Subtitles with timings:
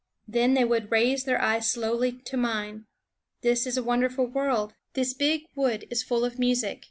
[0.27, 2.87] f.< Then they would raise their eyes slowly to mine."
[3.43, 4.73] This is a won derful world.
[4.93, 6.79] This big wood is full of music.